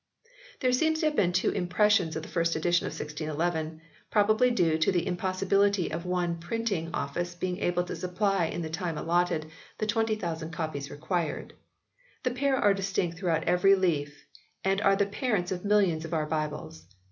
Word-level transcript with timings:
There 0.61 0.71
seem 0.71 0.95
to 0.95 1.05
have 1.05 1.15
been 1.15 1.31
two 1.31 1.51
impressions 1.51 2.15
of 2.15 2.23
the 2.23 2.27
first 2.27 2.55
edition 2.55 2.87
of 2.87 2.89
1611, 2.93 3.81
probably 4.09 4.49
due 4.49 4.79
to 4.79 4.91
the 4.91 5.05
impossibility 5.05 5.91
of 5.91 6.07
one 6.07 6.39
printing 6.39 6.89
office 6.91 7.35
being 7.35 7.59
able 7.59 7.83
to 7.83 7.95
supply 7.95 8.45
in 8.47 8.63
the 8.63 8.69
time 8.71 8.97
allotted 8.97 9.51
the 9.77 9.85
20,000 9.85 10.49
copies 10.49 10.89
required. 10.89 11.53
The 12.23 12.31
pair 12.31 12.57
are 12.57 12.73
distinct 12.73 13.19
throughout 13.19 13.43
every 13.43 13.75
leaf 13.75 14.25
and 14.63 14.81
are 14.81 14.95
the 14.95 15.05
parents 15.05 15.51
of 15.51 15.63
millions 15.63 16.03
of 16.03 16.15
our 16.15 16.25
Bibles. 16.25 16.87